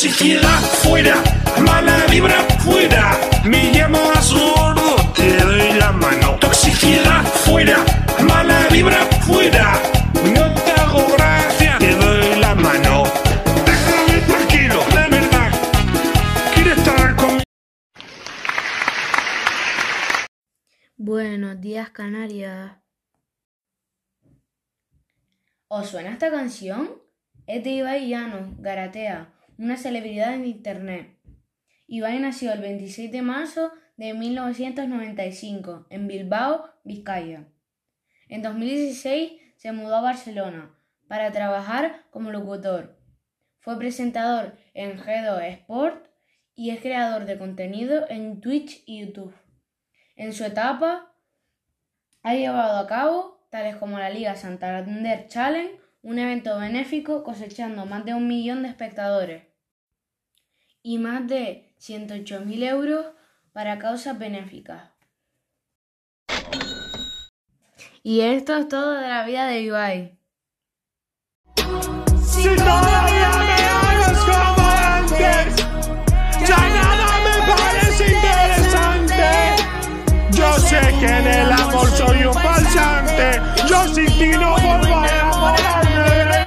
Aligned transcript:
Toxicidad 0.00 0.60
fuera, 0.84 1.24
mala 1.60 2.06
vibra 2.06 2.38
fuera. 2.60 3.18
Me 3.44 3.72
llamo 3.72 3.98
absurdo, 4.14 4.94
te 5.12 5.36
doy 5.38 5.72
la 5.72 5.90
mano. 5.90 6.36
Toxicidad 6.38 7.24
fuera, 7.24 7.84
mala 8.22 8.68
vibra 8.70 9.04
fuera. 9.26 9.72
No 10.36 10.54
te 10.54 10.70
hago 10.70 11.04
gracia, 11.16 11.78
te 11.80 11.96
doy 11.96 12.36
la 12.36 12.54
mano. 12.54 13.02
Déjame 13.66 14.20
tranquilo, 14.20 14.84
de 14.86 15.16
verdad. 15.16 15.50
¿Quieres 16.54 16.78
estar 16.78 17.16
conmigo? 17.16 17.42
Buenos 20.96 21.60
días, 21.60 21.90
Canarias. 21.90 22.70
¿Os 25.66 25.88
suena 25.88 26.12
esta 26.12 26.30
canción? 26.30 27.02
Es 27.48 27.64
de 27.64 27.70
Ibai 27.70 28.08
Llanos, 28.08 28.60
Garatea, 28.60 29.34
una 29.58 29.76
celebridad 29.76 30.34
en 30.34 30.46
Internet. 30.46 31.18
Ibai 31.88 32.20
nació 32.20 32.52
el 32.52 32.60
26 32.60 33.10
de 33.10 33.22
marzo 33.22 33.72
de 33.96 34.14
1995 34.14 35.86
en 35.90 36.06
Bilbao, 36.06 36.70
Vizcaya. 36.84 37.48
En 38.28 38.42
2016 38.42 39.32
se 39.56 39.72
mudó 39.72 39.96
a 39.96 40.00
Barcelona 40.00 40.78
para 41.08 41.32
trabajar 41.32 42.04
como 42.10 42.30
locutor. 42.30 43.00
Fue 43.58 43.76
presentador 43.78 44.56
en 44.74 44.98
G2 44.98 45.42
Sport 45.42 46.06
y 46.54 46.70
es 46.70 46.80
creador 46.80 47.24
de 47.24 47.38
contenido 47.38 48.06
en 48.08 48.40
Twitch 48.40 48.82
y 48.86 49.04
YouTube. 49.04 49.34
En 50.14 50.32
su 50.32 50.44
etapa 50.44 51.12
ha 52.22 52.34
llevado 52.34 52.78
a 52.78 52.86
cabo 52.86 53.46
tales 53.50 53.76
como 53.76 53.98
la 53.98 54.10
Liga 54.10 54.36
Santander 54.36 55.26
Challenge, 55.26 55.80
un 56.02 56.18
evento 56.18 56.58
benéfico 56.58 57.24
cosechando 57.24 57.86
más 57.86 58.04
de 58.04 58.14
un 58.14 58.28
millón 58.28 58.62
de 58.62 58.68
espectadores 58.68 59.44
y 60.82 60.98
más 60.98 61.26
de 61.26 61.74
108.000 61.80 62.62
euros 62.68 63.06
para 63.52 63.78
causas 63.78 64.18
benéficas. 64.18 64.90
Y 68.02 68.20
esto 68.20 68.56
es 68.56 68.68
todo 68.68 68.92
de 68.92 69.08
la 69.08 69.24
vida 69.26 69.46
de 69.46 69.60
Ibai. 69.60 70.18
Si 72.24 72.44
todavía 72.56 73.30
me 73.36 73.58
hagas 73.64 74.18
como 74.24 74.68
antes, 74.68 75.56
ya 76.48 76.56
nada 76.56 77.08
me 77.26 77.36
parece 77.52 78.06
interesante. 78.14 79.28
Yo 80.32 80.52
sé 80.58 80.80
que 81.00 81.06
en 81.06 81.26
el 81.26 81.52
amor 81.52 81.90
soy 81.90 82.24
un 82.24 82.34
falsante. 82.34 83.42
Yo 83.68 83.94
sí 83.94 84.07